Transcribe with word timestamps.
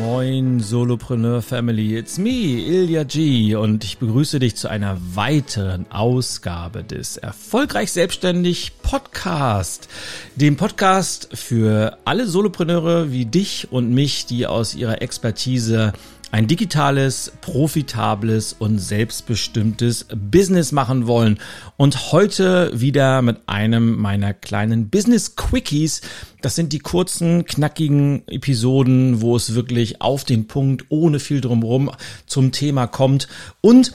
Moin 0.00 0.60
Solopreneur 0.60 1.42
Family, 1.42 1.94
it's 1.98 2.16
me, 2.16 2.30
Ilya 2.30 3.04
G. 3.04 3.54
Und 3.54 3.84
ich 3.84 3.98
begrüße 3.98 4.38
dich 4.38 4.56
zu 4.56 4.68
einer 4.68 4.96
weiteren 5.14 5.84
Ausgabe 5.92 6.82
des 6.82 7.18
Erfolgreich 7.18 7.92
Selbstständig 7.92 8.72
Podcast, 8.82 9.90
dem 10.36 10.56
Podcast 10.56 11.28
für 11.34 11.98
alle 12.06 12.26
Solopreneure 12.26 13.12
wie 13.12 13.26
dich 13.26 13.68
und 13.72 13.92
mich, 13.92 14.24
die 14.24 14.46
aus 14.46 14.74
ihrer 14.74 15.02
Expertise 15.02 15.92
ein 16.32 16.46
digitales, 16.46 17.32
profitables 17.40 18.52
und 18.52 18.78
selbstbestimmtes 18.78 20.06
Business 20.14 20.72
machen 20.72 21.06
wollen. 21.06 21.38
Und 21.76 22.12
heute 22.12 22.70
wieder 22.78 23.22
mit 23.22 23.48
einem 23.48 23.96
meiner 23.96 24.32
kleinen 24.32 24.90
Business 24.90 25.34
Quickies. 25.34 26.02
Das 26.40 26.54
sind 26.54 26.72
die 26.72 26.78
kurzen, 26.78 27.44
knackigen 27.44 28.26
Episoden, 28.28 29.20
wo 29.20 29.34
es 29.34 29.54
wirklich 29.54 30.00
auf 30.00 30.24
den 30.24 30.46
Punkt, 30.46 30.86
ohne 30.88 31.18
viel 31.18 31.40
drumherum 31.40 31.90
zum 32.26 32.52
Thema 32.52 32.86
kommt. 32.86 33.26
Und 33.60 33.92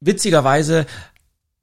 witzigerweise 0.00 0.86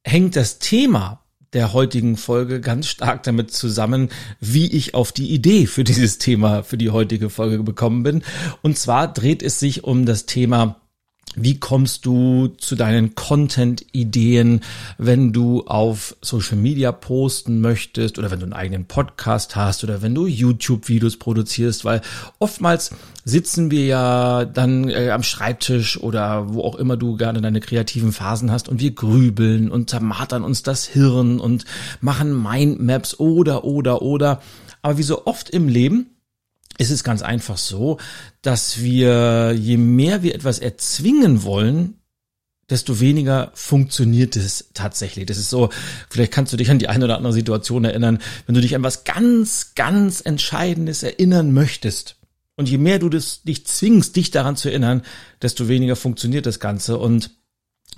hängt 0.04 0.36
das 0.36 0.60
Thema 0.60 1.23
der 1.54 1.74
heutigen 1.74 2.18
Folge 2.18 2.62
ganz 2.62 2.88
stark 2.88 3.24
damit 3.24 3.52
zusammen, 3.52 4.10
wie 4.40 4.68
ich 4.68 4.94
auf 4.94 5.12
die 5.12 5.32
Idee 5.32 5.66
für 5.68 5.84
dieses 5.84 6.18
Thema, 6.18 6.64
für 6.64 6.78
die 6.78 6.90
heutige 6.90 7.30
Folge 7.30 7.64
gekommen 7.64 8.04
bin. 8.04 8.24
Und 8.62 8.78
zwar 8.78 9.12
dreht 9.12 9.44
es 9.44 9.60
sich 9.60 9.84
um 9.84 10.06
das 10.06 10.26
Thema 10.26 10.83
wie 11.36 11.60
kommst 11.60 12.06
du 12.06 12.48
zu 12.58 12.76
deinen 12.76 13.16
Content-Ideen, 13.16 14.62
wenn 14.98 15.34
du 15.34 15.64
auf 15.66 16.16
Social 16.22 16.58
Media 16.58 16.92
posten 16.92 17.62
möchtest 17.62 18.20
oder 18.20 18.32
wenn 18.32 18.40
du 18.40 18.46
einen 18.46 18.54
eigenen 18.54 18.86
Podcast 18.86 19.56
hast 19.56 19.84
oder 19.84 20.02
wenn 20.02 20.14
du 20.14 20.28
YouTube-Videos 20.28 21.18
produzierst? 21.18 21.86
Weil 21.86 22.02
oftmals 22.40 22.92
sitzen 23.26 23.72
wir 23.72 23.86
ja 23.86 24.46
dann 24.46 24.90
äh, 24.90 25.10
am 25.10 25.24
Schreibtisch 25.24 26.00
oder 26.00 26.54
wo 26.54 26.62
auch 26.62 26.76
immer 26.76 26.98
du 26.98 27.16
gerne 27.16 27.42
deine 27.42 27.62
kreativen 27.62 28.12
Phasen 28.12 28.52
hast 28.52 28.70
und 28.70 28.80
wir 28.80 28.92
grübeln 28.92 29.72
und 29.72 29.90
zermartern 29.90 30.44
uns 30.44 30.64
das 30.64 30.86
Hirn 30.86 31.40
und 31.40 31.66
machen 32.02 32.42
Mindmaps 32.42 33.20
oder, 33.20 33.64
oder, 33.64 34.02
oder. 34.02 34.42
Aber 34.82 34.98
wie 34.98 35.04
so 35.04 35.26
oft 35.26 35.50
im 35.50 35.68
Leben 35.70 36.08
ist 36.78 36.92
es 36.92 37.04
ganz 37.04 37.22
einfach 37.22 37.58
so, 37.58 37.98
dass 38.42 38.82
wir, 38.82 39.54
je 39.54 39.78
mehr 39.78 40.24
wir 40.24 40.36
etwas 40.36 40.60
erzwingen 40.60 41.44
wollen, 41.44 41.96
desto 42.70 43.00
weniger 43.00 43.52
funktioniert 43.54 44.36
es 44.36 44.70
tatsächlich. 44.74 45.26
Das 45.26 45.38
ist 45.38 45.50
so, 45.50 45.70
vielleicht 46.10 46.32
kannst 46.32 46.54
du 46.54 46.58
dich 46.58 46.72
an 46.72 46.80
die 46.80 46.88
eine 46.90 47.06
oder 47.06 47.18
andere 47.18 47.34
Situation 47.34 47.86
erinnern, 47.86 48.20
wenn 48.46 48.56
du 48.56 48.62
dich 48.62 48.76
an 48.76 48.84
was 48.84 49.04
ganz, 49.04 49.76
ganz 49.76 50.22
Entscheidendes 50.22 51.04
erinnern 51.04 51.54
möchtest. 51.54 52.16
Und 52.56 52.70
je 52.70 52.78
mehr 52.78 53.00
du 53.00 53.10
das, 53.10 53.44
dich 53.44 53.66
zwingst, 53.66 54.16
dich 54.16 54.32
daran 54.32 54.56
zu 54.56 54.70
erinnern, 54.70 55.02
desto 55.42 55.68
weniger 55.68 55.96
funktioniert 55.96 56.46
das 56.46 56.60
Ganze. 56.60 56.98
Und 56.98 57.32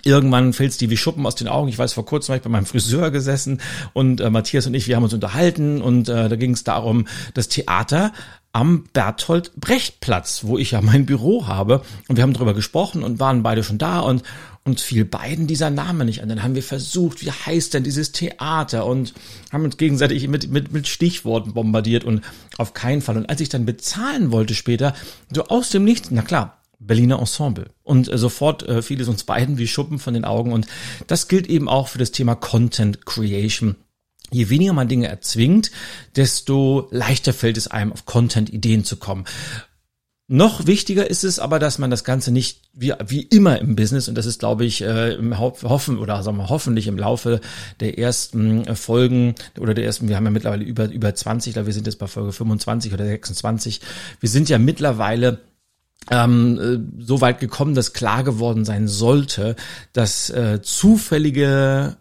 Irgendwann 0.04 0.54
fällt 0.54 0.72
es 0.72 0.78
dir 0.78 0.90
wie 0.90 0.98
Schuppen 0.98 1.26
aus 1.26 1.36
den 1.36 1.48
Augen. 1.48 1.70
Ich 1.70 1.80
weiß, 1.80 1.94
vor 1.94 2.06
kurzem 2.06 2.30
war 2.30 2.36
ich 2.38 2.44
bei 2.44 2.50
meinem 2.50 2.66
Friseur 2.66 3.12
gesessen 3.12 3.62
und 3.94 4.22
äh, 4.22 4.30
Matthias 4.30 4.68
und 4.68 4.74
ich, 4.74 4.88
wir 4.88 4.98
haben 4.98 5.04
uns 5.04 5.14
unterhalten 5.14 5.82
und 5.82 6.10
äh, 6.10 6.30
da 6.30 6.36
ging 6.36 6.52
es 6.52 6.64
darum, 6.64 7.08
das 7.34 7.48
Theater 7.48 8.12
am 8.56 8.86
Berthold 8.94 9.52
Brecht 9.58 10.00
Platz, 10.00 10.46
wo 10.46 10.58
ich 10.58 10.72
ja 10.72 10.82
mein 10.82 11.06
Büro 11.06 11.46
habe. 11.46 11.82
Und 12.08 12.16
wir 12.16 12.24
haben 12.24 12.32
darüber 12.32 12.54
gesprochen 12.54 13.04
und 13.04 13.20
waren 13.20 13.44
beide 13.44 13.66
schon 13.66 13.78
da 13.78 14.00
und 14.00 14.24
uns 14.64 14.82
fiel 14.82 15.04
beiden 15.04 15.46
dieser 15.46 15.70
Name 15.70 16.06
nicht 16.06 16.24
an. 16.24 16.30
Dann 16.30 16.42
haben 16.42 16.56
wir 16.56 16.64
versucht, 16.64 17.22
wie 17.24 17.32
heißt 17.32 17.74
denn 17.74 17.84
dieses 17.84 18.14
Theater 18.14 18.86
und 18.86 19.14
haben 19.52 19.66
uns 19.66 19.76
gegenseitig 19.76 20.30
mit, 20.30 20.50
mit, 20.50 20.72
mit 20.72 20.88
Stichworten 20.88 21.54
bombardiert 21.54 22.06
und 22.06 22.24
auf 22.58 22.74
keinen 22.74 23.02
Fall. 23.02 23.18
Und 23.18 23.30
als 23.30 23.42
ich 23.42 23.50
dann 23.50 23.66
bezahlen 23.66 24.32
wollte 24.32 24.56
später, 24.56 24.96
so 25.34 25.44
aus 25.48 25.70
dem 25.70 25.84
Nichts, 25.84 26.08
na 26.10 26.22
klar, 26.22 26.62
Berliner 26.80 27.20
Ensemble. 27.20 27.72
Und 27.84 28.08
äh, 28.08 28.18
sofort 28.18 28.64
äh, 28.64 28.82
fiel 28.82 29.02
es 29.02 29.10
uns 29.10 29.26
beiden 29.26 29.58
wie 29.58 29.68
Schuppen 29.68 30.00
von 30.00 30.14
den 30.14 30.24
Augen. 30.24 30.54
Und 30.54 30.66
das 31.08 31.28
gilt 31.28 31.48
eben 31.48 31.68
auch 31.68 31.90
für 31.90 32.00
das 32.00 32.12
Thema 32.12 32.36
Content 32.36 33.06
Creation. 33.06 33.76
Je 34.32 34.50
weniger 34.50 34.74
man 34.74 34.88
Dinge 34.88 35.08
erzwingt, 35.08 35.72
desto 36.16 36.88
leichter 36.92 37.34
fällt 37.34 37.58
es 37.58 37.68
einem, 37.68 37.92
auf 37.92 38.06
Content-Ideen 38.06 38.84
zu 38.84 38.98
kommen. 38.98 39.26
Noch 40.28 40.66
wichtiger 40.66 41.08
ist 41.08 41.24
es 41.24 41.38
aber, 41.38 41.60
dass 41.60 41.78
man 41.78 41.92
das 41.92 42.04
Ganze 42.04 42.32
nicht 42.32 42.62
wie, 42.74 42.94
wie 43.06 43.22
immer 43.22 43.60
im 43.60 43.76
Business, 43.76 44.08
und 44.08 44.16
das 44.16 44.26
ist, 44.26 44.40
glaube 44.40 44.66
ich, 44.66 44.82
äh, 44.82 45.14
im 45.14 45.38
Hoffen 45.40 46.00
oder 46.00 46.24
sagen 46.24 46.38
wir 46.38 46.50
hoffentlich 46.50 46.88
im 46.88 46.98
Laufe 46.98 47.42
der 47.80 48.00
ersten 48.00 48.66
äh, 48.66 48.76
Folgen 48.76 49.36
oder 49.60 49.76
der 49.76 49.86
ersten, 49.86 50.08
wir 50.10 50.16
haben 50.16 50.26
ja 50.26 50.32
mittlerweile 50.32 50.64
über, 50.64 50.90
über 50.90 51.14
20, 51.14 51.54
da 51.54 51.68
wir 51.68 51.74
sind 51.74 51.86
jetzt 51.86 52.00
bei 52.00 52.08
Folge 52.08 52.32
25 52.32 52.92
oder 52.92 53.06
26. 53.06 53.82
Wir 54.20 54.30
sind 54.30 54.50
ja 54.50 54.58
mittlerweile 54.58 55.42
ähm, 56.10 56.60
äh, 56.60 57.04
so 57.04 57.22
weit 57.22 57.40
gekommen, 57.40 57.76
dass 57.76 57.94
klar 57.94 58.24
geworden 58.24 58.66
sein 58.66 58.88
sollte, 58.88 59.56
dass 59.94 60.32
äh, 60.32 60.60
zufällige 60.64 61.98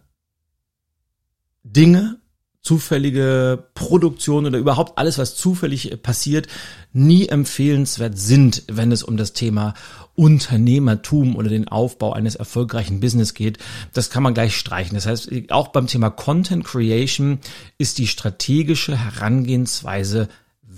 Dinge, 1.64 2.18
zufällige 2.64 3.68
Produktion 3.74 4.46
oder 4.46 4.58
überhaupt 4.58 4.96
alles, 4.96 5.18
was 5.18 5.34
zufällig 5.34 6.02
passiert, 6.02 6.46
nie 6.92 7.28
empfehlenswert 7.28 8.16
sind, 8.18 8.62
wenn 8.68 8.90
es 8.90 9.02
um 9.02 9.16
das 9.16 9.34
Thema 9.34 9.74
Unternehmertum 10.14 11.36
oder 11.36 11.48
den 11.48 11.68
Aufbau 11.68 12.12
eines 12.12 12.36
erfolgreichen 12.36 13.00
Business 13.00 13.34
geht. 13.34 13.58
Das 13.92 14.08
kann 14.08 14.22
man 14.22 14.32
gleich 14.32 14.56
streichen. 14.56 14.94
Das 14.94 15.06
heißt, 15.06 15.30
auch 15.50 15.68
beim 15.68 15.88
Thema 15.88 16.08
Content 16.10 16.64
Creation 16.64 17.40
ist 17.76 17.98
die 17.98 18.06
strategische 18.06 18.96
Herangehensweise 18.96 20.28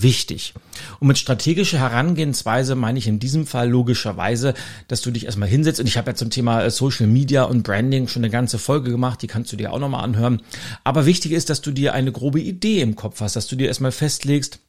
wichtig. 0.02 0.54
Und 1.00 1.08
mit 1.08 1.18
strategischer 1.18 1.78
Herangehensweise 1.78 2.74
meine 2.74 2.98
ich 2.98 3.06
in 3.06 3.18
diesem 3.18 3.46
Fall 3.46 3.68
logischerweise, 3.68 4.54
dass 4.88 5.02
du 5.02 5.10
dich 5.10 5.26
erstmal 5.26 5.48
hinsetzt. 5.48 5.80
Und 5.80 5.86
ich 5.86 5.96
habe 5.96 6.10
ja 6.10 6.14
zum 6.14 6.30
Thema 6.30 6.62
äh, 6.62 6.70
Social 6.70 7.06
Media 7.06 7.44
und 7.44 7.62
Branding 7.62 8.08
schon 8.08 8.22
eine 8.22 8.30
ganze 8.30 8.58
Folge 8.58 8.90
gemacht, 8.90 9.22
die 9.22 9.26
kannst 9.26 9.52
du 9.52 9.56
dir 9.56 9.72
auch 9.72 9.78
nochmal 9.78 10.04
anhören. 10.04 10.42
Aber 10.84 11.06
wichtig 11.06 11.32
ist, 11.32 11.50
dass 11.50 11.60
du 11.60 11.70
dir 11.70 11.94
eine 11.94 12.12
grobe 12.12 12.40
Idee 12.40 12.80
im 12.80 12.96
Kopf 12.96 13.20
hast, 13.20 13.36
dass 13.36 13.46
du 13.46 13.56
dir 13.56 13.68
erstmal 13.68 13.92
festlegst, 13.92 14.60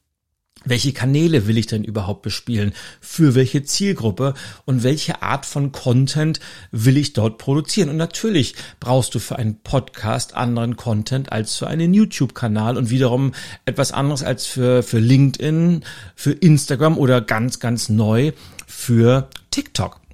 welche 0.70 0.94
Kanäle 0.94 1.48
will 1.48 1.58
ich 1.58 1.68
denn 1.68 1.84
überhaupt 1.84 2.22
bespielen? 2.22 2.74
Für 3.02 3.36
welche 3.36 3.64
Zielgruppe? 3.64 4.34
Und 4.66 4.84
welche 4.84 5.22
Art 5.22 5.46
von 5.46 5.72
Content 5.72 6.40
will 6.72 6.98
ich 6.98 7.14
dort 7.14 7.38
produzieren? 7.38 7.90
Und 7.90 7.98
natürlich 7.98 8.56
brauchst 8.80 9.16
du 9.16 9.20
für 9.20 9.38
einen 9.38 9.60
Podcast 9.62 10.36
anderen 10.36 10.76
Content 10.76 11.32
als 11.32 11.56
für 11.56 11.68
einen 11.68 11.94
YouTube-Kanal 11.94 12.78
und 12.78 12.90
wiederum 12.90 13.34
etwas 13.66 13.92
anderes 13.92 14.24
als 14.24 14.46
für, 14.46 14.84
für 14.84 15.00
LinkedIn, 15.00 15.84
für 16.16 16.32
Instagram 16.32 16.98
oder 16.98 17.22
ganz, 17.22 17.60
ganz 17.60 17.90
neu 17.90 18.32
für 18.66 19.30
TikTok. 19.52 20.07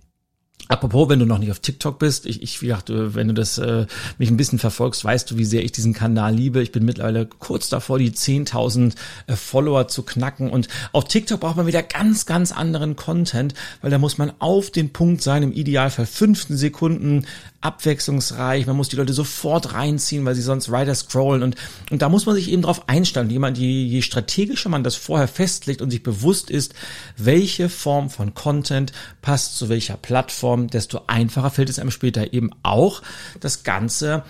Apropos, 0.70 1.10
wenn 1.10 1.20
du 1.20 1.26
noch 1.26 1.40
nicht 1.40 1.52
auf 1.52 1.60
TikTok 1.60 2.00
bist, 2.00 2.26
ich, 2.26 2.42
ich 2.42 2.62
wie 2.62 2.68
gesagt, 2.68 2.90
wenn 2.90 3.28
du 3.28 3.34
das 3.34 3.58
äh, 3.58 3.86
mich 4.18 4.30
ein 4.30 4.38
bisschen 4.38 4.60
verfolgst, 4.60 5.04
weißt 5.04 5.30
du, 5.30 5.38
wie 5.38 5.44
sehr 5.44 5.64
ich 5.64 5.74
diesen 5.74 5.94
Kanal 5.94 6.34
liebe. 6.34 6.62
Ich 6.62 6.72
bin 6.72 6.86
mittlerweile 6.86 7.26
kurz 7.26 7.68
davor, 7.68 8.00
die 8.00 8.12
10.000 8.12 8.94
äh, 9.28 9.36
Follower 9.36 9.90
zu 9.90 10.04
knacken. 10.04 10.50
Und 10.50 10.70
auf 10.94 11.06
TikTok 11.06 11.42
braucht 11.42 11.58
man 11.58 11.68
wieder 11.68 11.84
ganz, 11.84 12.26
ganz 12.26 12.54
anderen 12.54 12.96
Content, 12.96 13.54
weil 13.82 13.92
da 13.92 13.98
muss 13.98 14.18
man 14.18 14.32
auf 14.40 14.72
den 14.72 14.94
Punkt 14.94 15.22
sein, 15.22 15.44
im 15.44 15.52
Idealfall 15.52 16.06
15 16.06 16.56
Sekunden 16.56 17.26
abwechslungsreich. 17.64 18.66
Man 18.66 18.76
muss 18.76 18.90
die 18.90 18.96
Leute 18.96 19.14
sofort 19.14 19.74
reinziehen, 19.74 20.26
weil 20.26 20.36
sie 20.36 20.42
sonst 20.42 20.72
weiter 20.72 20.94
scrollen. 20.96 21.44
Und, 21.44 21.56
und 21.92 22.02
da 22.02 22.10
muss 22.10 22.26
man 22.26 22.36
sich 22.36 22.52
eben 22.52 22.62
drauf 22.62 22.88
einstellen. 22.90 23.30
Jemand, 23.30 23.58
je, 23.58 23.84
je 23.86 24.02
strategischer 24.02 24.70
man 24.70 24.84
das 24.84 24.96
vorher 24.96 25.28
festlegt 25.28 25.82
und 25.82 25.90
sich 25.90 26.04
bewusst 26.04 26.50
ist, 26.50 26.74
welche 27.18 27.70
Form 27.70 28.10
von 28.10 28.34
Content 28.34 28.92
passt 29.22 29.58
zu 29.58 29.70
welcher 29.70 29.98
Plattform, 29.98 30.53
desto 30.58 31.02
einfacher 31.08 31.50
fällt 31.50 31.70
es 31.70 31.80
einem 31.80 31.92
später 31.92 32.34
eben 32.34 32.52
auch, 32.64 33.02
das 33.40 33.64
Ganze 33.64 34.24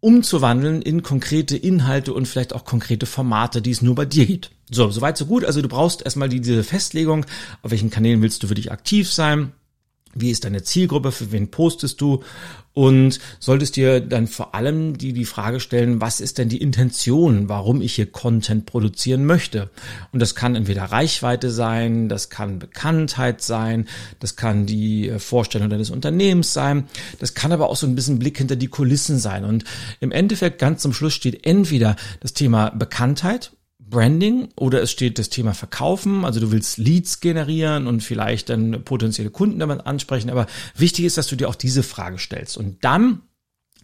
umzuwandeln 0.00 0.82
in 0.82 1.02
konkrete 1.02 1.56
Inhalte 1.56 2.12
und 2.12 2.26
vielleicht 2.28 2.54
auch 2.54 2.64
konkrete 2.64 3.06
Formate, 3.06 3.62
die 3.62 3.70
es 3.70 3.82
nur 3.82 3.94
bei 3.94 4.04
dir 4.04 4.26
gibt. 4.26 4.50
So, 4.70 4.90
soweit 4.90 5.16
so 5.16 5.26
gut. 5.26 5.44
Also 5.44 5.62
du 5.62 5.68
brauchst 5.68 6.02
erstmal 6.02 6.28
diese 6.28 6.62
Festlegung, 6.62 7.24
auf 7.62 7.70
welchen 7.70 7.90
Kanälen 7.90 8.22
willst 8.22 8.42
du 8.42 8.48
für 8.48 8.54
dich 8.54 8.70
aktiv 8.70 9.10
sein 9.10 9.52
wie 10.16 10.30
ist 10.30 10.44
deine 10.44 10.62
Zielgruppe? 10.62 11.12
Für 11.12 11.32
wen 11.32 11.50
postest 11.50 12.00
du? 12.00 12.22
Und 12.76 13.20
solltest 13.38 13.76
dir 13.76 14.00
dann 14.00 14.26
vor 14.26 14.54
allem 14.54 14.98
die, 14.98 15.14
die 15.14 15.24
Frage 15.24 15.60
stellen, 15.60 16.02
was 16.02 16.20
ist 16.20 16.36
denn 16.36 16.50
die 16.50 16.60
Intention, 16.60 17.48
warum 17.48 17.80
ich 17.80 17.94
hier 17.94 18.04
Content 18.04 18.66
produzieren 18.66 19.24
möchte? 19.24 19.70
Und 20.12 20.20
das 20.20 20.34
kann 20.34 20.54
entweder 20.54 20.84
Reichweite 20.84 21.50
sein, 21.50 22.10
das 22.10 22.28
kann 22.28 22.58
Bekanntheit 22.58 23.40
sein, 23.40 23.88
das 24.20 24.36
kann 24.36 24.66
die 24.66 25.08
äh, 25.08 25.18
Vorstellung 25.18 25.70
deines 25.70 25.88
Unternehmens 25.88 26.52
sein, 26.52 26.84
das 27.18 27.32
kann 27.32 27.50
aber 27.50 27.70
auch 27.70 27.76
so 27.76 27.86
ein 27.86 27.94
bisschen 27.94 28.18
Blick 28.18 28.36
hinter 28.36 28.56
die 28.56 28.68
Kulissen 28.68 29.18
sein. 29.18 29.46
Und 29.46 29.64
im 30.00 30.12
Endeffekt 30.12 30.58
ganz 30.58 30.82
zum 30.82 30.92
Schluss 30.92 31.14
steht 31.14 31.46
entweder 31.46 31.96
das 32.20 32.34
Thema 32.34 32.68
Bekanntheit 32.68 33.52
Branding 33.96 34.48
oder 34.56 34.82
es 34.82 34.90
steht 34.90 35.18
das 35.18 35.30
Thema 35.30 35.54
Verkaufen, 35.54 36.26
also 36.26 36.38
du 36.38 36.52
willst 36.52 36.76
Leads 36.76 37.20
generieren 37.20 37.86
und 37.86 38.02
vielleicht 38.02 38.50
dann 38.50 38.84
potenzielle 38.84 39.30
Kunden 39.30 39.58
damit 39.58 39.86
ansprechen, 39.86 40.28
aber 40.28 40.44
wichtig 40.76 41.06
ist, 41.06 41.16
dass 41.16 41.28
du 41.28 41.36
dir 41.36 41.48
auch 41.48 41.54
diese 41.54 41.82
Frage 41.82 42.18
stellst. 42.18 42.58
Und 42.58 42.84
dann 42.84 43.22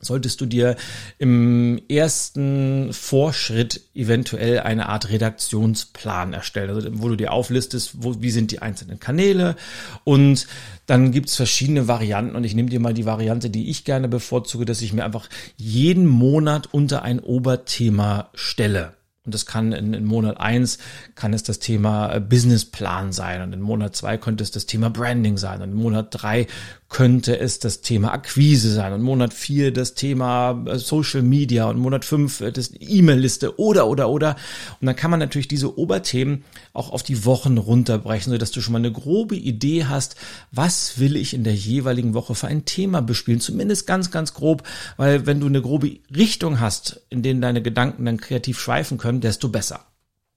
solltest 0.02 0.42
du 0.42 0.46
dir 0.46 0.76
im 1.16 1.80
ersten 1.88 2.92
Vorschritt 2.92 3.80
eventuell 3.94 4.60
eine 4.60 4.90
Art 4.90 5.08
Redaktionsplan 5.08 6.34
erstellen, 6.34 6.68
also 6.68 6.90
wo 6.92 7.08
du 7.08 7.16
dir 7.16 7.32
auflistest, 7.32 8.02
wo, 8.02 8.20
wie 8.20 8.32
sind 8.32 8.50
die 8.50 8.60
einzelnen 8.60 9.00
Kanäle. 9.00 9.56
Und 10.04 10.46
dann 10.84 11.12
gibt's 11.12 11.36
verschiedene 11.36 11.88
Varianten. 11.88 12.36
Und 12.36 12.44
ich 12.44 12.54
nehme 12.54 12.68
dir 12.68 12.80
mal 12.80 12.92
die 12.92 13.06
Variante, 13.06 13.48
die 13.48 13.70
ich 13.70 13.86
gerne 13.86 14.08
bevorzuge, 14.08 14.66
dass 14.66 14.82
ich 14.82 14.92
mir 14.92 15.06
einfach 15.06 15.30
jeden 15.56 16.06
Monat 16.06 16.68
unter 16.70 17.02
ein 17.02 17.18
Oberthema 17.18 18.28
stelle. 18.34 18.92
Und 19.24 19.34
das 19.34 19.46
kann 19.46 19.72
in, 19.72 19.94
in 19.94 20.04
Monat 20.04 20.40
eins 20.40 20.78
kann 21.14 21.32
es 21.32 21.44
das 21.44 21.60
Thema 21.60 22.18
Businessplan 22.18 23.12
sein. 23.12 23.40
Und 23.40 23.52
in 23.52 23.60
Monat 23.60 23.94
zwei 23.94 24.18
könnte 24.18 24.42
es 24.42 24.50
das 24.50 24.66
Thema 24.66 24.90
Branding 24.90 25.38
sein. 25.38 25.62
Und 25.62 25.70
in 25.70 25.76
Monat 25.76 26.08
drei 26.10 26.48
könnte 26.92 27.38
es 27.38 27.58
das 27.58 27.80
Thema 27.80 28.12
Akquise 28.12 28.70
sein 28.70 28.92
und 28.92 29.00
Monat 29.00 29.32
vier 29.32 29.72
das 29.72 29.94
Thema 29.94 30.62
äh, 30.66 30.78
Social 30.78 31.22
Media 31.22 31.64
und 31.64 31.78
Monat 31.78 32.04
fünf 32.04 32.42
äh, 32.42 32.52
das 32.52 32.70
E-Mail-Liste 32.78 33.58
oder, 33.58 33.88
oder, 33.88 34.10
oder. 34.10 34.36
Und 34.78 34.86
dann 34.86 34.94
kann 34.94 35.10
man 35.10 35.18
natürlich 35.18 35.48
diese 35.48 35.78
Oberthemen 35.78 36.44
auch 36.74 36.92
auf 36.92 37.02
die 37.02 37.24
Wochen 37.24 37.56
runterbrechen, 37.56 38.30
so 38.30 38.36
dass 38.36 38.50
du 38.50 38.60
schon 38.60 38.72
mal 38.72 38.78
eine 38.78 38.92
grobe 38.92 39.36
Idee 39.36 39.86
hast, 39.86 40.16
was 40.50 40.98
will 40.98 41.16
ich 41.16 41.32
in 41.32 41.44
der 41.44 41.54
jeweiligen 41.54 42.12
Woche 42.12 42.34
für 42.34 42.48
ein 42.48 42.66
Thema 42.66 43.00
bespielen. 43.00 43.40
Zumindest 43.40 43.86
ganz, 43.86 44.10
ganz 44.10 44.34
grob, 44.34 44.62
weil 44.98 45.24
wenn 45.24 45.40
du 45.40 45.46
eine 45.46 45.62
grobe 45.62 45.98
Richtung 46.14 46.60
hast, 46.60 47.00
in 47.08 47.22
denen 47.22 47.40
deine 47.40 47.62
Gedanken 47.62 48.04
dann 48.04 48.18
kreativ 48.18 48.60
schweifen 48.60 48.98
können, 48.98 49.22
desto 49.22 49.48
besser. 49.48 49.86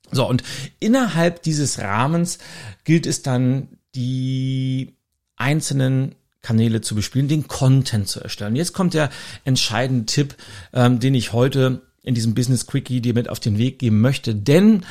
So, 0.10 0.26
und 0.26 0.42
innerhalb 0.80 1.44
dieses 1.44 1.80
Rahmens 1.80 2.38
gilt 2.86 3.06
es 3.06 3.24
dann, 3.24 3.68
die 3.94 4.96
einzelnen 5.36 6.16
Kanäle 6.46 6.82
zu 6.82 6.94
bespielen, 6.94 7.28
den 7.28 7.48
Content 7.48 8.08
zu 8.08 8.22
erstellen. 8.22 8.56
Jetzt 8.56 8.74
kommt 8.74 8.94
der 8.94 9.10
entscheidende 9.46 10.06
Tipp, 10.06 10.36
ähm, 10.74 11.00
den 11.00 11.16
ich 11.16 11.34
heute 11.34 11.82
in 12.04 12.14
diesem 12.14 12.36
Business 12.36 12.68
Quickie 12.68 13.02
dir 13.02 13.16
mit 13.16 13.30
auf 13.30 13.40
den 13.40 13.58
Weg 13.58 13.80
geben 13.80 14.00
möchte. 14.00 14.36
Denn, 14.36 14.86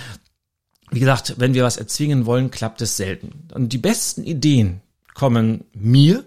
wie 0.90 0.98
gesagt, 0.98 1.36
wenn 1.38 1.54
wir 1.54 1.62
was 1.62 1.76
erzwingen 1.76 2.26
wollen, 2.26 2.50
klappt 2.50 2.82
es 2.82 2.96
selten. 2.96 3.48
Und 3.54 3.72
die 3.72 3.78
besten 3.78 4.24
Ideen 4.24 4.80
kommen 5.14 5.62
mir 5.72 6.24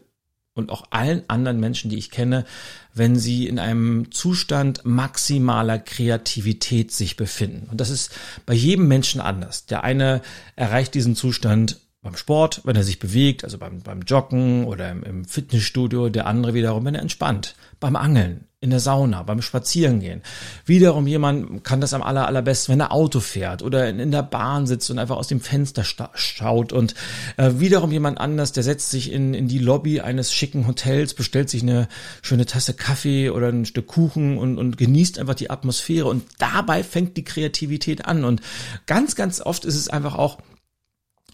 und 0.53 0.71
auch 0.71 0.85
allen 0.91 1.23
anderen 1.27 1.59
Menschen, 1.59 1.91
die 1.91 1.97
ich 1.97 2.09
kenne, 2.09 2.45
wenn 2.93 3.17
sie 3.17 3.47
in 3.47 3.59
einem 3.59 4.11
Zustand 4.13 4.85
maximaler 4.85 5.77
Kreativität 5.77 6.93
sich 6.93 7.17
befinden. 7.17 7.67
Und 7.69 7.81
das 7.81 7.89
ist 7.89 8.11
bei 8.45 8.53
jedem 8.53 8.87
Menschen 8.87 9.19
anders. 9.19 9.65
Der 9.65 9.83
eine 9.83 10.21
erreicht 10.55 10.93
diesen 10.93 11.17
Zustand 11.17 11.81
beim 12.07 12.15
Sport, 12.15 12.61
wenn 12.63 12.77
er 12.77 12.83
sich 12.83 12.99
bewegt, 12.99 13.43
also 13.43 13.57
beim, 13.57 13.81
beim 13.81 14.01
Joggen 14.01 14.65
oder 14.65 14.89
im, 14.89 15.03
im 15.03 15.25
Fitnessstudio, 15.25 16.07
der 16.07 16.25
andere 16.25 16.53
wiederum, 16.53 16.85
wenn 16.85 16.95
er 16.95 17.01
entspannt, 17.01 17.55
beim 17.81 17.97
Angeln, 17.97 18.45
in 18.59 18.69
der 18.71 18.79
Sauna, 18.79 19.21
beim 19.23 19.41
Spazierengehen. 19.41 20.23
Wiederum 20.65 21.05
jemand 21.05 21.63
kann 21.63 21.81
das 21.81 21.93
am 21.93 22.01
aller, 22.01 22.25
allerbesten, 22.25 22.71
wenn 22.71 22.79
er 22.79 22.93
Auto 22.93 23.19
fährt 23.19 23.61
oder 23.61 23.87
in, 23.89 23.99
in 23.99 24.09
der 24.09 24.23
Bahn 24.23 24.65
sitzt 24.65 24.89
und 24.89 24.97
einfach 24.97 25.17
aus 25.17 25.27
dem 25.27 25.41
Fenster 25.41 25.83
schaut. 25.83 26.71
Und 26.71 26.95
äh, 27.35 27.51
wiederum 27.57 27.91
jemand 27.91 28.19
anders, 28.19 28.53
der 28.53 28.63
setzt 28.63 28.89
sich 28.89 29.11
in, 29.11 29.33
in 29.33 29.47
die 29.47 29.59
Lobby 29.59 29.99
eines 29.99 30.33
schicken 30.33 30.65
Hotels, 30.65 31.13
bestellt 31.13 31.49
sich 31.49 31.61
eine 31.61 31.87
schöne 32.21 32.45
Tasse 32.45 32.73
Kaffee 32.73 33.29
oder 33.29 33.49
ein 33.49 33.65
Stück 33.65 33.87
Kuchen 33.87 34.37
und, 34.37 34.57
und 34.57 34.77
genießt 34.77 35.19
einfach 35.19 35.35
die 35.35 35.51
Atmosphäre. 35.51 36.07
Und 36.07 36.23
dabei 36.39 36.83
fängt 36.83 37.17
die 37.17 37.25
Kreativität 37.25 38.05
an. 38.05 38.23
Und 38.23 38.41
ganz, 38.85 39.15
ganz 39.15 39.41
oft 39.41 39.65
ist 39.65 39.75
es 39.75 39.89
einfach 39.89 40.15
auch 40.15 40.39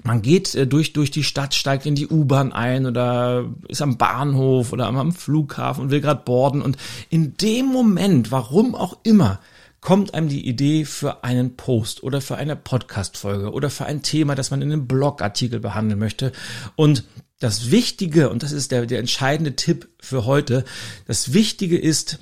man 0.03 0.21
geht 0.21 0.53
äh, 0.55 0.67
durch, 0.67 0.93
durch 0.93 1.11
die 1.11 1.23
Stadt, 1.23 1.53
steigt 1.53 1.85
in 1.85 1.95
die 1.95 2.07
U-Bahn 2.07 2.51
ein 2.51 2.85
oder 2.85 3.49
ist 3.67 3.81
am 3.81 3.97
Bahnhof 3.97 4.73
oder 4.73 4.87
am 4.87 5.11
Flughafen 5.13 5.83
und 5.85 5.91
will 5.91 6.01
gerade 6.01 6.23
boarden. 6.23 6.61
Und 6.61 6.77
in 7.09 7.35
dem 7.37 7.67
Moment, 7.67 8.31
warum 8.31 8.75
auch 8.75 8.97
immer, 9.03 9.39
kommt 9.81 10.13
einem 10.13 10.29
die 10.29 10.47
Idee 10.47 10.85
für 10.85 11.23
einen 11.23 11.55
Post 11.55 12.03
oder 12.03 12.21
für 12.21 12.37
eine 12.37 12.55
Podcast-Folge 12.55 13.51
oder 13.51 13.69
für 13.69 13.85
ein 13.85 14.01
Thema, 14.01 14.35
das 14.35 14.51
man 14.51 14.61
in 14.61 14.71
einem 14.71 14.87
Blogartikel 14.87 15.59
behandeln 15.59 15.99
möchte. 15.99 16.31
Und 16.75 17.03
das 17.39 17.71
Wichtige, 17.71 18.29
und 18.29 18.43
das 18.43 18.53
ist 18.53 18.71
der, 18.71 18.85
der 18.85 18.99
entscheidende 18.99 19.55
Tipp 19.55 19.89
für 19.99 20.25
heute, 20.25 20.63
das 21.05 21.33
Wichtige 21.33 21.77
ist, 21.77 22.19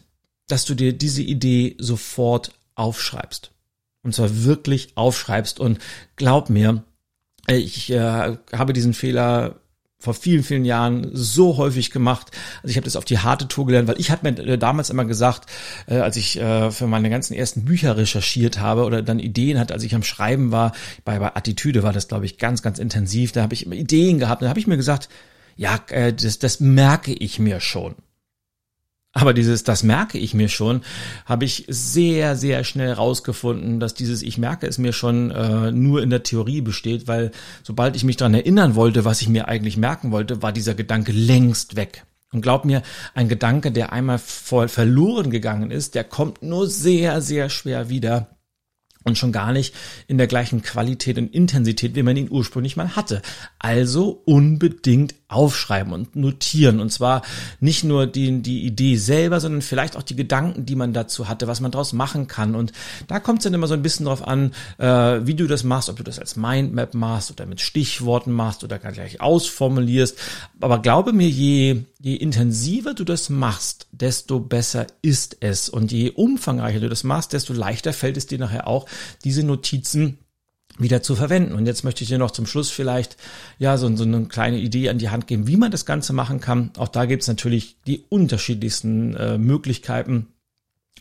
dass 0.47 0.65
du 0.65 0.73
dir 0.73 0.93
diese 0.93 1.21
Idee 1.21 1.75
sofort 1.79 2.51
aufschreibst. 2.75 3.51
Und 4.03 4.15
zwar 4.15 4.43
wirklich 4.43 4.93
aufschreibst. 4.95 5.59
Und 5.59 5.77
glaub 6.15 6.49
mir, 6.49 6.83
ich 7.47 7.91
äh, 7.91 8.37
habe 8.53 8.73
diesen 8.73 8.93
Fehler 8.93 9.61
vor 10.01 10.15
vielen, 10.15 10.43
vielen 10.43 10.65
Jahren 10.65 11.11
so 11.13 11.57
häufig 11.57 11.91
gemacht. 11.91 12.31
Also 12.63 12.71
ich 12.71 12.77
habe 12.77 12.85
das 12.85 12.95
auf 12.95 13.05
die 13.05 13.19
harte 13.19 13.47
Tour 13.47 13.67
gelernt, 13.67 13.87
weil 13.87 13.99
ich 13.99 14.09
habe 14.09 14.29
mir 14.29 14.37
äh, 14.39 14.57
damals 14.57 14.89
immer 14.89 15.05
gesagt, 15.05 15.49
äh, 15.87 15.97
als 15.97 16.17
ich 16.17 16.39
äh, 16.39 16.71
für 16.71 16.87
meine 16.87 17.09
ganzen 17.09 17.35
ersten 17.35 17.65
Bücher 17.65 17.95
recherchiert 17.97 18.59
habe 18.59 18.83
oder 18.83 19.03
dann 19.03 19.19
Ideen 19.19 19.59
hatte, 19.59 19.75
als 19.75 19.83
ich 19.83 19.93
am 19.93 20.03
Schreiben 20.03 20.51
war, 20.51 20.73
bei, 21.05 21.19
bei 21.19 21.35
Attitüde 21.35 21.83
war 21.83 21.93
das, 21.93 22.07
glaube 22.07 22.25
ich, 22.25 22.39
ganz, 22.39 22.63
ganz 22.63 22.79
intensiv, 22.79 23.31
da 23.31 23.43
habe 23.43 23.53
ich 23.53 23.65
immer 23.65 23.75
Ideen 23.75 24.17
gehabt. 24.17 24.41
Dann 24.41 24.49
habe 24.49 24.59
ich 24.59 24.67
mir 24.67 24.77
gesagt, 24.77 25.07
ja, 25.55 25.79
äh, 25.89 26.11
das, 26.11 26.39
das 26.39 26.59
merke 26.59 27.13
ich 27.13 27.37
mir 27.37 27.59
schon. 27.59 27.95
Aber 29.21 29.35
dieses, 29.35 29.63
das 29.63 29.83
merke 29.83 30.17
ich 30.17 30.33
mir 30.33 30.49
schon, 30.49 30.81
habe 31.25 31.45
ich 31.45 31.65
sehr, 31.67 32.35
sehr 32.35 32.63
schnell 32.63 32.91
rausgefunden, 32.91 33.79
dass 33.79 33.93
dieses 33.93 34.23
Ich 34.23 34.39
merke 34.39 34.65
es 34.65 34.79
mir 34.79 34.93
schon 34.93 35.29
äh, 35.29 35.71
nur 35.71 36.01
in 36.01 36.09
der 36.09 36.23
Theorie 36.23 36.61
besteht, 36.61 37.07
weil 37.07 37.29
sobald 37.61 37.95
ich 37.95 38.03
mich 38.03 38.17
daran 38.17 38.33
erinnern 38.33 38.73
wollte, 38.73 39.05
was 39.05 39.21
ich 39.21 39.29
mir 39.29 39.47
eigentlich 39.47 39.77
merken 39.77 40.11
wollte, 40.11 40.41
war 40.41 40.51
dieser 40.51 40.73
Gedanke 40.73 41.11
längst 41.11 41.75
weg. 41.75 42.03
Und 42.33 42.41
glaub 42.41 42.65
mir, 42.65 42.81
ein 43.13 43.29
Gedanke, 43.29 43.71
der 43.71 43.93
einmal 43.93 44.17
voll 44.17 44.69
verloren 44.69 45.29
gegangen 45.29 45.69
ist, 45.69 45.93
der 45.93 46.03
kommt 46.03 46.41
nur 46.41 46.67
sehr, 46.67 47.21
sehr 47.21 47.49
schwer 47.49 47.89
wieder 47.89 48.27
und 49.03 49.17
schon 49.17 49.31
gar 49.31 49.51
nicht 49.51 49.73
in 50.07 50.17
der 50.17 50.27
gleichen 50.27 50.61
Qualität 50.61 51.17
und 51.17 51.33
Intensität, 51.33 51.95
wie 51.95 52.03
man 52.03 52.17
ihn 52.17 52.29
ursprünglich 52.29 52.77
mal 52.77 52.95
hatte. 52.95 53.21
Also 53.59 54.21
unbedingt 54.25 55.15
aufschreiben 55.27 55.93
und 55.93 56.15
notieren. 56.15 56.79
Und 56.79 56.91
zwar 56.91 57.21
nicht 57.59 57.83
nur 57.83 58.05
die, 58.05 58.41
die 58.41 58.65
Idee 58.65 58.97
selber, 58.97 59.39
sondern 59.39 59.61
vielleicht 59.61 59.95
auch 59.95 60.03
die 60.03 60.15
Gedanken, 60.15 60.65
die 60.65 60.75
man 60.75 60.93
dazu 60.93 61.27
hatte, 61.27 61.47
was 61.47 61.61
man 61.61 61.71
daraus 61.71 61.93
machen 61.93 62.27
kann. 62.27 62.53
Und 62.53 62.73
da 63.07 63.19
kommt 63.19 63.39
es 63.39 63.43
dann 63.45 63.53
immer 63.53 63.67
so 63.67 63.73
ein 63.73 63.81
bisschen 63.81 64.05
drauf 64.05 64.27
an, 64.27 64.51
äh, 64.77 64.85
wie 65.25 65.35
du 65.35 65.47
das 65.47 65.63
machst, 65.63 65.89
ob 65.89 65.95
du 65.95 66.03
das 66.03 66.19
als 66.19 66.35
Mindmap 66.35 66.93
machst 66.93 67.31
oder 67.31 67.45
mit 67.45 67.61
Stichworten 67.61 68.31
machst 68.31 68.63
oder 68.63 68.77
gar 68.77 68.91
gleich 68.91 69.21
ausformulierst. 69.21 70.17
Aber 70.59 70.79
glaube 70.79 71.13
mir, 71.13 71.29
je, 71.29 71.83
je 72.01 72.15
intensiver 72.15 72.93
du 72.93 73.03
das 73.03 73.29
machst, 73.29 73.87
desto 73.91 74.39
besser 74.39 74.87
ist 75.01 75.37
es. 75.39 75.69
Und 75.69 75.91
je 75.91 76.11
umfangreicher 76.11 76.79
du 76.79 76.89
das 76.89 77.03
machst, 77.03 77.33
desto 77.33 77.53
leichter 77.53 77.93
fällt 77.93 78.17
es 78.17 78.25
dir 78.25 78.39
nachher 78.39 78.67
auch, 78.67 78.87
diese 79.23 79.43
Notizen 79.43 80.17
wieder 80.79 81.03
zu 81.03 81.15
verwenden. 81.15 81.53
Und 81.53 81.67
jetzt 81.67 81.83
möchte 81.83 82.03
ich 82.03 82.09
dir 82.09 82.17
noch 82.17 82.31
zum 82.31 82.47
Schluss 82.47 82.71
vielleicht 82.71 83.17
ja 83.59 83.77
so, 83.77 83.95
so 83.95 84.03
eine 84.03 84.25
kleine 84.25 84.57
Idee 84.57 84.89
an 84.89 84.97
die 84.97 85.09
Hand 85.09 85.27
geben, 85.27 85.47
wie 85.47 85.57
man 85.57 85.71
das 85.71 85.85
Ganze 85.85 86.13
machen 86.13 86.39
kann. 86.39 86.71
Auch 86.77 86.87
da 86.87 87.05
gibt 87.05 87.21
es 87.21 87.27
natürlich 87.27 87.77
die 87.85 88.03
unterschiedlichsten 88.09 89.15
äh, 89.15 89.37
Möglichkeiten. 89.37 90.27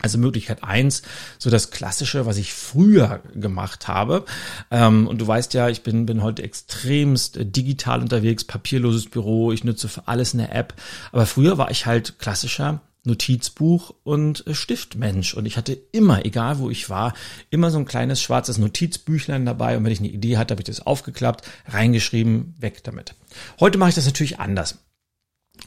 Also 0.02 0.16
Möglichkeit 0.16 0.64
eins, 0.64 1.02
so 1.38 1.50
das 1.50 1.70
Klassische, 1.70 2.24
was 2.24 2.38
ich 2.38 2.54
früher 2.54 3.20
gemacht 3.34 3.86
habe. 3.86 4.24
Ähm, 4.70 5.06
und 5.06 5.20
du 5.20 5.26
weißt 5.26 5.52
ja, 5.52 5.68
ich 5.68 5.82
bin, 5.82 6.06
bin 6.06 6.22
heute 6.22 6.42
extremst 6.42 7.38
digital 7.40 8.00
unterwegs, 8.00 8.44
papierloses 8.44 9.10
Büro, 9.10 9.52
ich 9.52 9.62
nutze 9.62 9.88
für 9.88 10.08
alles 10.08 10.32
eine 10.32 10.52
App. 10.52 10.74
Aber 11.12 11.26
früher 11.26 11.58
war 11.58 11.70
ich 11.70 11.84
halt 11.84 12.18
klassischer 12.18 12.80
Notizbuch 13.04 13.94
und 14.02 14.46
äh, 14.46 14.54
Stiftmensch. 14.54 15.34
Und 15.34 15.46
ich 15.46 15.56
hatte 15.56 15.78
immer, 15.92 16.24
egal 16.24 16.58
wo 16.58 16.70
ich 16.70 16.90
war, 16.90 17.14
immer 17.50 17.70
so 17.70 17.78
ein 17.78 17.86
kleines 17.86 18.22
schwarzes 18.22 18.58
Notizbüchlein 18.58 19.46
dabei. 19.46 19.76
Und 19.76 19.84
wenn 19.84 19.92
ich 19.92 20.00
eine 20.00 20.08
Idee 20.08 20.36
hatte, 20.36 20.52
habe 20.52 20.62
ich 20.62 20.66
das 20.66 20.86
aufgeklappt, 20.86 21.46
reingeschrieben, 21.66 22.54
weg 22.58 22.84
damit. 22.84 23.14
Heute 23.58 23.78
mache 23.78 23.90
ich 23.90 23.94
das 23.94 24.06
natürlich 24.06 24.38
anders. 24.38 24.78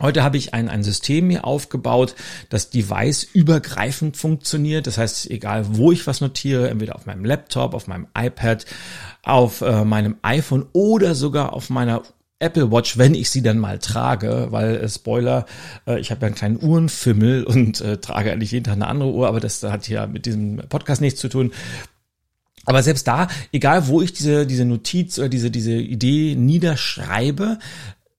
Heute 0.01 0.23
habe 0.23 0.37
ich 0.37 0.53
ein, 0.53 0.69
ein 0.69 0.83
System 0.83 1.27
mir 1.27 1.45
aufgebaut, 1.45 2.15
das 2.49 2.69
device-übergreifend 2.69 4.17
funktioniert. 4.17 4.87
Das 4.87 4.97
heißt, 4.97 5.29
egal 5.29 5.65
wo 5.77 5.91
ich 5.91 6.07
was 6.07 6.19
notiere, 6.19 6.69
entweder 6.69 6.95
auf 6.95 7.05
meinem 7.05 7.25
Laptop, 7.25 7.73
auf 7.73 7.87
meinem 7.87 8.07
iPad, 8.17 8.65
auf 9.21 9.61
äh, 9.61 9.85
meinem 9.85 10.17
iPhone 10.23 10.65
oder 10.73 11.15
sogar 11.15 11.53
auf 11.53 11.69
meiner 11.69 12.01
Apple 12.39 12.71
Watch, 12.71 12.97
wenn 12.97 13.15
ich 13.15 13.29
sie 13.29 13.41
dann 13.41 13.57
mal 13.57 13.79
trage, 13.79 14.47
weil 14.49 14.75
äh, 14.75 14.89
Spoiler, 14.89 15.45
äh, 15.87 15.99
ich 15.99 16.11
habe 16.11 16.21
ja 16.21 16.27
einen 16.27 16.35
kleinen 16.35 16.61
Uhrenfimmel 16.61 17.43
und 17.45 17.79
äh, 17.81 17.97
trage 17.97 18.31
eigentlich 18.31 18.51
jeden 18.51 18.65
Tag 18.65 18.73
eine 18.73 18.87
andere 18.87 19.11
Uhr, 19.11 19.27
aber 19.27 19.39
das 19.39 19.63
hat 19.63 19.87
ja 19.87 20.07
mit 20.07 20.25
diesem 20.25 20.57
Podcast 20.69 21.01
nichts 21.01 21.21
zu 21.21 21.29
tun. 21.29 21.51
Aber 22.65 22.81
selbst 22.81 23.07
da, 23.07 23.27
egal 23.51 23.87
wo 23.87 24.01
ich 24.01 24.13
diese, 24.13 24.45
diese 24.45 24.65
Notiz 24.65 25.19
oder 25.19 25.29
diese, 25.29 25.51
diese 25.51 25.73
Idee 25.73 26.35
niederschreibe, 26.35 27.59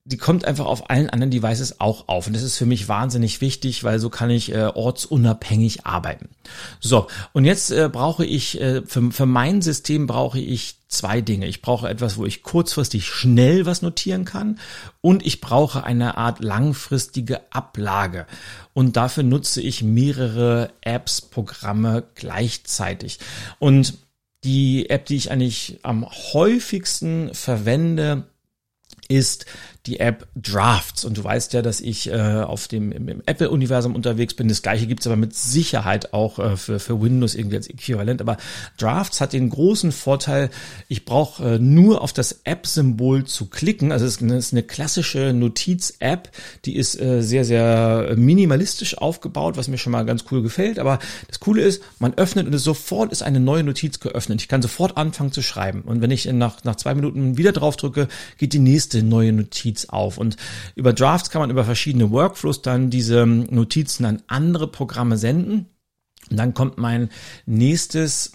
die 0.07 0.17
kommt 0.17 0.45
einfach 0.45 0.67
auf 0.67 0.91
allen 0.91 1.09
anderen 1.09 1.31
Devices 1.31 1.79
auch 1.79 2.07
auf. 2.07 2.27
Und 2.27 2.35
das 2.35 2.43
ist 2.43 2.57
für 2.57 2.67
mich 2.67 2.87
wahnsinnig 2.87 3.41
wichtig, 3.41 3.83
weil 3.83 3.99
so 3.99 4.11
kann 4.11 4.29
ich 4.29 4.53
äh, 4.53 4.67
ortsunabhängig 4.67 5.87
arbeiten. 5.87 6.29
So, 6.79 7.07
und 7.33 7.43
jetzt 7.43 7.71
äh, 7.71 7.89
brauche 7.91 8.23
ich, 8.23 8.61
äh, 8.61 8.83
für, 8.85 9.11
für 9.11 9.25
mein 9.25 9.63
System 9.63 10.05
brauche 10.05 10.39
ich 10.39 10.75
zwei 10.89 11.21
Dinge. 11.21 11.47
Ich 11.47 11.63
brauche 11.63 11.89
etwas, 11.89 12.17
wo 12.17 12.25
ich 12.25 12.43
kurzfristig 12.43 13.07
schnell 13.07 13.65
was 13.65 13.81
notieren 13.81 14.25
kann 14.25 14.59
und 15.01 15.25
ich 15.25 15.41
brauche 15.41 15.83
eine 15.83 16.17
Art 16.17 16.39
langfristige 16.39 17.41
Ablage. 17.51 18.27
Und 18.73 18.97
dafür 18.97 19.23
nutze 19.23 19.59
ich 19.59 19.81
mehrere 19.81 20.69
Apps, 20.81 21.19
Programme 21.19 22.03
gleichzeitig. 22.13 23.17
Und 23.57 23.95
die 24.43 24.87
App, 24.91 25.07
die 25.07 25.15
ich 25.15 25.31
eigentlich 25.31 25.79
am 25.81 26.05
häufigsten 26.05 27.33
verwende, 27.33 28.27
ist 29.07 29.45
die 29.87 29.99
App 29.99 30.27
Drafts. 30.35 31.05
Und 31.05 31.17
du 31.17 31.23
weißt 31.23 31.53
ja, 31.53 31.61
dass 31.61 31.81
ich 31.81 32.09
äh, 32.09 32.41
auf 32.41 32.67
dem 32.67 32.91
im, 32.91 33.07
im 33.07 33.21
Apple-Universum 33.25 33.95
unterwegs 33.95 34.33
bin. 34.33 34.47
Das 34.47 34.61
gleiche 34.61 34.87
gibt's 34.87 35.05
aber 35.05 35.15
mit 35.15 35.35
Sicherheit 35.35 36.13
auch 36.13 36.39
äh, 36.39 36.57
für, 36.57 36.79
für 36.79 37.01
Windows 37.01 37.35
irgendwie 37.35 37.57
als 37.57 37.67
Äquivalent. 37.67 38.21
Aber 38.21 38.37
Drafts 38.77 39.21
hat 39.21 39.33
den 39.33 39.49
großen 39.49 39.91
Vorteil, 39.91 40.49
ich 40.87 41.05
brauche 41.05 41.55
äh, 41.55 41.59
nur 41.59 42.01
auf 42.01 42.13
das 42.13 42.41
App-Symbol 42.43 43.25
zu 43.25 43.45
klicken. 43.47 43.91
Also 43.91 44.05
es 44.05 44.21
ist 44.21 44.53
eine, 44.53 44.63
klassische 44.63 45.33
Notiz-App, 45.33 46.29
die 46.65 46.75
ist 46.75 46.99
äh, 46.99 47.21
sehr, 47.21 47.45
sehr 47.45 48.13
minimalistisch 48.15 48.97
aufgebaut, 48.97 49.57
was 49.57 49.67
mir 49.67 49.77
schon 49.77 49.91
mal 49.91 50.05
ganz 50.05 50.25
cool 50.31 50.41
gefällt. 50.41 50.79
Aber 50.79 50.99
das 51.27 51.39
Coole 51.39 51.61
ist, 51.61 51.83
man 51.99 52.13
öffnet 52.15 52.47
und 52.47 52.57
sofort 52.57 53.11
ist 53.11 53.21
eine 53.21 53.39
neue 53.39 53.63
Notiz 53.63 53.99
geöffnet. 53.99 54.41
Ich 54.41 54.47
kann 54.47 54.61
sofort 54.61 54.97
anfangen 54.97 55.31
zu 55.31 55.41
schreiben. 55.41 55.81
Und 55.81 56.01
wenn 56.01 56.11
ich 56.11 56.25
nach, 56.25 56.63
nach 56.63 56.75
zwei 56.75 56.95
Minuten 56.95 57.37
wieder 57.37 57.51
drauf 57.51 57.75
drücke, 57.77 58.07
geht 58.37 58.53
die 58.53 58.59
nächste 58.59 59.03
neue 59.03 59.31
Notiz 59.31 59.74
auf. 59.89 60.17
Und 60.17 60.37
über 60.75 60.93
Drafts 60.93 61.29
kann 61.29 61.41
man 61.41 61.49
über 61.49 61.65
verschiedene 61.65 62.11
Workflows 62.11 62.61
dann 62.61 62.89
diese 62.89 63.25
Notizen 63.25 64.05
an 64.05 64.21
andere 64.27 64.67
Programme 64.67 65.17
senden. 65.17 65.67
Und 66.29 66.37
dann 66.37 66.53
kommt 66.53 66.77
mein 66.77 67.09
nächstes 67.45 68.31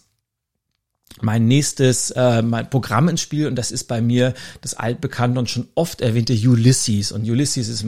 mein 1.23 1.47
nächstes 1.47 2.13
äh, 2.13 2.41
mein 2.41 2.71
Programm 2.71 3.09
ins 3.09 3.21
Spiel 3.21 3.47
und 3.47 3.57
das 3.57 3.73
ist 3.73 3.85
bei 3.85 4.01
mir 4.01 4.33
das 4.61 4.75
altbekannte 4.75 5.41
und 5.41 5.51
schon 5.51 5.69
oft 5.75 6.01
erwähnte 6.01 6.33
Ulysses 6.33 7.13
und 7.13 7.29
Ulysses 7.29 7.69
ist, 7.69 7.85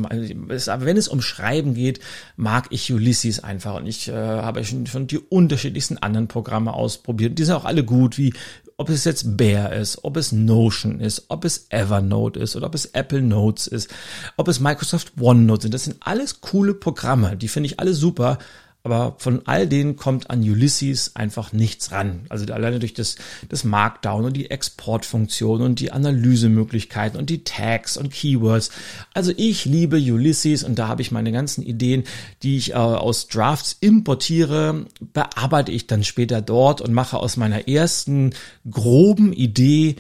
ist 0.49 0.69
aber 0.69 0.85
wenn 0.85 0.97
es 0.97 1.09
um 1.09 1.23
Schreiben 1.23 1.75
geht, 1.75 2.01
mag 2.37 2.67
ich 2.71 2.93
Ulysses 2.93 3.43
einfach 3.43 3.77
und 3.77 3.87
ich 3.87 4.09
äh, 4.09 4.13
habe 4.13 4.65
schon, 4.65 4.87
schon 4.87 5.07
die 5.07 5.19
unterschiedlichsten 5.19 5.99
anderen 5.99 6.29
Programme 6.29 6.75
ausprobiert. 6.75 7.39
Die 7.39 7.45
sind 7.45 7.55
auch 7.55 7.65
alle 7.65 7.85
gut, 7.85 8.19
wie 8.19 8.35
ob 8.83 8.89
es 8.89 9.05
jetzt 9.05 9.37
Bear 9.37 9.73
ist, 9.73 10.03
ob 10.03 10.17
es 10.17 10.33
Notion 10.33 10.99
ist, 10.99 11.27
ob 11.29 11.45
es 11.45 11.67
Evernote 11.69 12.41
ist 12.41 12.57
oder 12.57 12.67
ob 12.67 12.75
es 12.75 12.87
Apple 12.87 13.23
Notes 13.23 13.69
ist, 13.69 13.89
ob 14.37 14.49
es 14.49 14.59
Microsoft 14.59 15.13
OneNote 15.21 15.63
sind. 15.63 15.75
Das 15.75 15.85
sind 15.85 15.99
alles 16.01 16.41
coole 16.41 16.75
Programme, 16.75 17.37
die 17.37 17.47
finde 17.47 17.69
ich 17.69 17.79
alle 17.79 17.95
super, 17.95 18.39
aber 18.85 19.15
von 19.19 19.43
all 19.47 19.69
denen 19.69 19.97
kommt 19.97 20.31
an 20.31 20.41
Ulysses 20.41 21.15
einfach 21.15 21.53
nichts 21.53 21.93
ran. 21.93 22.27
Also 22.29 22.53
alleine 22.53 22.81
durch 22.81 22.95
das, 22.95 23.17
das 23.49 23.63
Markdown 23.63 24.25
und 24.25 24.37
die 24.37 24.51
Exportfunktion 24.51 25.63
und 25.63 25.79
die 25.79 25.93
Analysemöglichkeiten 25.93 27.19
und 27.19 27.31
die 27.31 27.45
Tags 27.45 27.97
und 27.97 28.13
Keywords. 28.13 28.71
Also 29.15 29.33
ich 29.37 29.65
liebe 29.65 29.97
Ulysses 29.97 30.65
und 30.65 30.79
da 30.79 30.89
habe 30.89 31.03
ich 31.03 31.13
meine 31.13 31.31
ganzen 31.31 31.63
Ideen, 31.63 32.05
die 32.43 32.57
ich 32.57 32.71
äh, 32.71 32.75
aus 32.75 33.29
Drafts 33.29 33.77
importiere, 33.79 34.87
bearbeite 35.13 35.71
ich 35.71 35.87
dann 35.87 36.03
später 36.03 36.43
dort 36.43 36.81
und 36.81 36.93
mache 36.93 37.19
aus 37.19 37.37
meiner 37.37 37.69
ersten 37.69 38.35
groben 38.69 39.33
Idee 39.33 39.97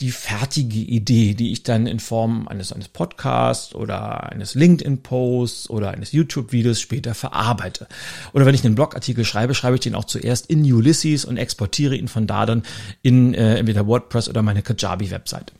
die 0.00 0.12
fertige 0.12 0.78
Idee, 0.78 1.34
die 1.34 1.50
ich 1.50 1.64
dann 1.64 1.88
in 1.88 1.98
Form 1.98 2.46
eines, 2.46 2.72
eines 2.72 2.88
Podcasts 2.88 3.74
oder 3.74 4.30
eines 4.30 4.54
LinkedIn-Posts 4.54 5.70
oder 5.70 5.90
eines 5.90 6.12
YouTube-Videos 6.12 6.80
später 6.80 7.14
verarbeite. 7.14 7.88
Oder 8.32 8.46
wenn 8.46 8.54
ich 8.54 8.64
einen 8.64 8.76
Blogartikel 8.76 9.24
schreibe, 9.24 9.56
schreibe 9.56 9.74
ich 9.74 9.80
den 9.80 9.96
auch 9.96 10.04
zuerst 10.04 10.46
in 10.46 10.62
Ulysses 10.72 11.24
und 11.24 11.36
exportiere 11.36 11.96
ihn 11.96 12.06
von 12.06 12.28
da 12.28 12.46
dann 12.46 12.62
in 13.02 13.34
äh, 13.34 13.56
entweder 13.56 13.88
WordPress 13.88 14.28
oder 14.28 14.42
meine 14.42 14.62
Kajabi-Webseite. 14.62 15.52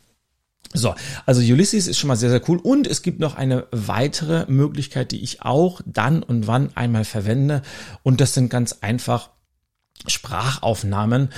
So, 0.73 0.95
also 1.25 1.41
Ulysses 1.41 1.87
ist 1.87 1.97
schon 1.97 2.07
mal 2.07 2.15
sehr, 2.15 2.29
sehr 2.29 2.47
cool. 2.47 2.59
Und 2.59 2.87
es 2.87 3.01
gibt 3.01 3.19
noch 3.19 3.35
eine 3.35 3.67
weitere 3.71 4.45
Möglichkeit, 4.49 5.11
die 5.11 5.21
ich 5.21 5.41
auch 5.41 5.81
dann 5.85 6.23
und 6.23 6.47
wann 6.47 6.69
einmal 6.75 7.03
verwende. 7.03 7.61
Und 8.03 8.21
das 8.21 8.35
sind 8.35 8.49
ganz 8.49 8.77
einfach 8.81 9.31
Sprachaufnahmen 10.07 11.29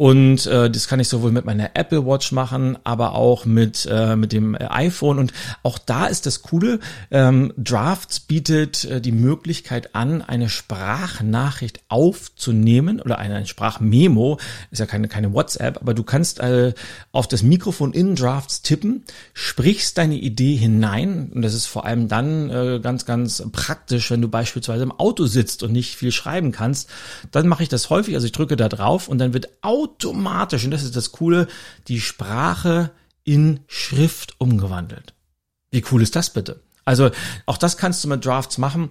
und 0.00 0.46
äh, 0.46 0.70
das 0.70 0.88
kann 0.88 0.98
ich 0.98 1.08
sowohl 1.08 1.30
mit 1.30 1.44
meiner 1.44 1.72
Apple 1.74 2.06
Watch 2.06 2.32
machen, 2.32 2.78
aber 2.84 3.14
auch 3.14 3.44
mit, 3.44 3.86
äh, 3.90 4.16
mit 4.16 4.32
dem 4.32 4.56
iPhone. 4.58 5.18
Und 5.18 5.34
auch 5.62 5.76
da 5.76 6.06
ist 6.06 6.24
das 6.24 6.40
Coole, 6.40 6.80
ähm, 7.10 7.52
Drafts 7.58 8.18
bietet 8.20 8.86
äh, 8.86 9.02
die 9.02 9.12
Möglichkeit 9.12 9.94
an, 9.94 10.22
eine 10.22 10.48
Sprachnachricht 10.48 11.80
aufzunehmen 11.88 13.02
oder 13.02 13.18
eine, 13.18 13.34
eine 13.34 13.46
Sprachmemo, 13.46 14.38
ist 14.70 14.78
ja 14.78 14.86
keine, 14.86 15.06
keine 15.06 15.34
WhatsApp, 15.34 15.76
aber 15.82 15.92
du 15.92 16.02
kannst 16.02 16.40
äh, 16.40 16.72
auf 17.12 17.28
das 17.28 17.42
Mikrofon 17.42 17.92
in 17.92 18.14
Drafts 18.14 18.62
tippen, 18.62 19.04
sprichst 19.34 19.98
deine 19.98 20.16
Idee 20.16 20.56
hinein. 20.56 21.30
Und 21.34 21.42
das 21.42 21.52
ist 21.52 21.66
vor 21.66 21.84
allem 21.84 22.08
dann 22.08 22.48
äh, 22.48 22.80
ganz, 22.82 23.04
ganz 23.04 23.44
praktisch, 23.52 24.10
wenn 24.10 24.22
du 24.22 24.28
beispielsweise 24.28 24.82
im 24.82 24.92
Auto 24.92 25.26
sitzt 25.26 25.62
und 25.62 25.72
nicht 25.72 25.94
viel 25.94 26.10
schreiben 26.10 26.52
kannst. 26.52 26.88
Dann 27.32 27.46
mache 27.46 27.64
ich 27.64 27.68
das 27.68 27.90
häufig, 27.90 28.14
also 28.14 28.24
ich 28.24 28.32
drücke 28.32 28.56
da 28.56 28.70
drauf 28.70 29.06
und 29.06 29.18
dann 29.18 29.34
wird 29.34 29.50
automatisch 29.60 29.89
automatisch, 29.90 30.64
und 30.64 30.70
das 30.70 30.82
ist 30.82 30.96
das 30.96 31.12
Coole, 31.12 31.48
die 31.88 32.00
Sprache 32.00 32.92
in 33.24 33.60
Schrift 33.66 34.34
umgewandelt. 34.38 35.14
Wie 35.70 35.84
cool 35.90 36.02
ist 36.02 36.16
das 36.16 36.30
bitte? 36.30 36.62
Also 36.84 37.10
auch 37.46 37.56
das 37.56 37.76
kannst 37.76 38.02
du 38.02 38.08
mit 38.08 38.24
Drafts 38.24 38.58
machen. 38.58 38.90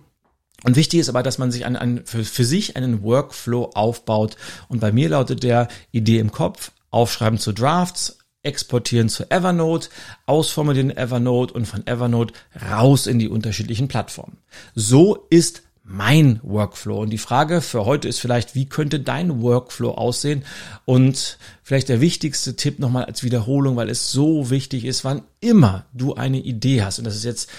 Und 0.64 0.76
wichtig 0.76 1.00
ist 1.00 1.10
aber, 1.10 1.24
dass 1.24 1.38
man 1.38 1.52
sich 1.52 1.66
an, 1.66 1.76
an, 1.76 2.02
für, 2.06 2.24
für 2.24 2.46
sich 2.46 2.76
einen 2.76 3.02
Workflow 3.02 3.72
aufbaut. 3.74 4.36
Und 4.68 4.80
bei 4.80 4.92
mir 4.92 5.10
lautet 5.10 5.44
der 5.44 5.70
Idee 5.92 6.20
im 6.20 6.32
Kopf, 6.32 6.72
aufschreiben 6.92 7.40
zu 7.40 7.54
Drafts, 7.54 8.18
exportieren 8.44 9.10
zu 9.10 9.30
Evernote, 9.32 9.90
ausformulieren 10.26 10.96
Evernote 10.96 11.54
und 11.54 11.66
von 11.66 11.86
Evernote 11.88 12.34
raus 12.70 13.08
in 13.08 13.20
die 13.20 13.30
unterschiedlichen 13.30 13.88
Plattformen. 13.88 14.38
So 14.76 15.28
ist 15.30 15.64
mein 15.90 16.40
Workflow. 16.44 17.02
Und 17.02 17.10
die 17.10 17.18
Frage 17.18 17.62
für 17.62 17.86
heute 17.86 18.08
ist 18.08 18.20
vielleicht, 18.20 18.54
wie 18.54 18.70
könnte 18.70 19.00
dein 19.00 19.42
Workflow 19.42 19.92
aussehen? 19.92 20.44
Und 20.86 21.40
vielleicht 21.64 21.90
der 21.90 22.00
wichtigste 22.00 22.56
Tipp 22.56 22.80
nochmal 22.80 23.06
als 23.06 23.24
Wiederholung, 23.24 23.76
weil 23.76 23.90
es 23.90 24.12
so 24.12 24.52
wichtig 24.52 24.86
ist, 24.86 25.04
wann 25.04 25.24
immer 25.40 25.86
du 25.92 26.14
eine 26.14 26.40
Idee 26.40 26.84
hast, 26.84 27.00
und 27.00 27.06
das 27.06 27.16
ist 27.16 27.26
jetzt 27.26 27.50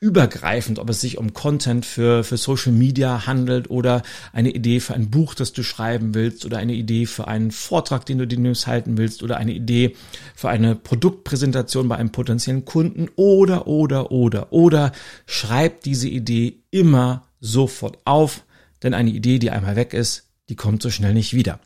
übergreifend, 0.00 0.78
ob 0.78 0.90
es 0.90 1.00
sich 1.00 1.18
um 1.18 1.32
Content 1.34 1.84
für, 1.86 2.24
für 2.24 2.36
Social 2.36 2.72
Media 2.72 3.26
handelt 3.26 3.70
oder 3.70 4.02
eine 4.32 4.50
Idee 4.50 4.80
für 4.80 4.94
ein 4.94 5.10
Buch, 5.10 5.34
das 5.34 5.52
du 5.52 5.62
schreiben 5.62 6.14
willst 6.14 6.44
oder 6.44 6.58
eine 6.58 6.74
Idee 6.74 7.06
für 7.06 7.28
einen 7.28 7.50
Vortrag, 7.50 8.04
den 8.04 8.18
du 8.18 8.26
demnächst 8.26 8.66
halten 8.66 8.98
willst 8.98 9.22
oder 9.22 9.38
eine 9.38 9.52
Idee 9.52 9.94
für 10.34 10.48
eine 10.48 10.74
Produktpräsentation 10.74 11.88
bei 11.88 11.96
einem 11.96 12.12
potenziellen 12.12 12.64
Kunden 12.64 13.08
oder, 13.16 13.66
oder, 13.66 14.10
oder, 14.10 14.52
oder 14.52 14.92
schreib 15.26 15.82
diese 15.82 16.08
Idee 16.08 16.58
immer 16.70 17.24
sofort 17.44 17.98
auf, 18.04 18.44
denn 18.82 18.94
eine 18.94 19.10
Idee, 19.10 19.38
die 19.38 19.50
einmal 19.50 19.76
weg 19.76 19.94
ist, 19.94 20.30
die 20.48 20.56
kommt 20.56 20.82
so 20.82 20.90
schnell 20.90 21.14
nicht 21.14 21.34
wieder. 21.34 21.60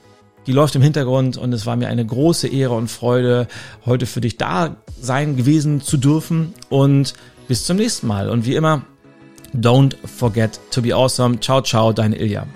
Die 0.47 0.51
läuft 0.53 0.75
im 0.75 0.81
Hintergrund 0.81 1.37
und 1.37 1.53
es 1.53 1.65
war 1.65 1.75
mir 1.75 1.87
eine 1.87 2.05
große 2.05 2.47
Ehre 2.47 2.73
und 2.73 2.89
Freude, 2.89 3.47
heute 3.85 4.05
für 4.05 4.21
dich 4.21 4.37
da 4.37 4.77
sein 4.99 5.37
gewesen 5.37 5.81
zu 5.81 5.97
dürfen. 5.97 6.53
Und 6.69 7.13
bis 7.47 7.65
zum 7.65 7.77
nächsten 7.77 8.07
Mal. 8.07 8.29
Und 8.29 8.45
wie 8.45 8.55
immer, 8.55 8.81
don't 9.55 9.95
forget 10.05 10.59
to 10.71 10.81
be 10.81 10.95
awesome. 10.95 11.39
Ciao, 11.39 11.61
ciao, 11.61 11.93
dein 11.93 12.13
Ilja. 12.13 12.47